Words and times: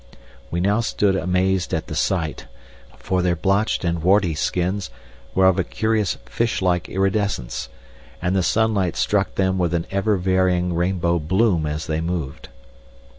We 0.49 0.59
now 0.61 0.79
stood 0.79 1.15
amazed 1.15 1.75
at 1.75 1.85
the 1.85 1.93
sight, 1.93 2.47
for 2.97 3.21
their 3.21 3.35
blotched 3.35 3.85
and 3.85 4.01
warty 4.01 4.33
skins 4.33 4.89
were 5.35 5.45
of 5.45 5.59
a 5.59 5.63
curious 5.63 6.17
fish 6.25 6.59
like 6.59 6.89
iridescence, 6.89 7.69
and 8.19 8.35
the 8.35 8.41
sunlight 8.41 8.95
struck 8.95 9.35
them 9.35 9.59
with 9.59 9.75
an 9.75 9.85
ever 9.91 10.17
varying 10.17 10.73
rainbow 10.73 11.19
bloom 11.19 11.67
as 11.67 11.85
they 11.85 12.01
moved. 12.01 12.49